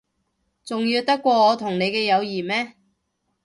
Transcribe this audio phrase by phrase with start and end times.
[0.65, 2.73] 重要得過我同你嘅友誼咩？